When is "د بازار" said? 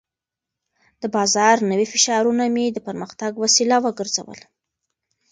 1.01-1.55